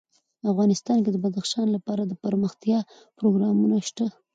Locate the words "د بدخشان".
1.11-1.67